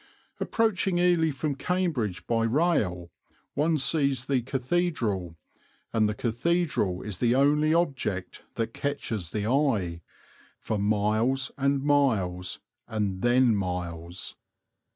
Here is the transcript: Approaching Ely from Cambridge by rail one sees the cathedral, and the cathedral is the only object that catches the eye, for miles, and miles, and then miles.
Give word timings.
Approaching 0.39 0.97
Ely 0.97 1.29
from 1.29 1.53
Cambridge 1.53 2.25
by 2.25 2.41
rail 2.43 3.11
one 3.53 3.77
sees 3.77 4.25
the 4.25 4.41
cathedral, 4.41 5.37
and 5.93 6.09
the 6.09 6.15
cathedral 6.15 7.03
is 7.03 7.19
the 7.19 7.35
only 7.35 7.71
object 7.71 8.41
that 8.55 8.73
catches 8.73 9.29
the 9.29 9.45
eye, 9.45 10.01
for 10.57 10.79
miles, 10.79 11.51
and 11.55 11.83
miles, 11.83 12.61
and 12.87 13.21
then 13.21 13.55
miles. 13.55 14.35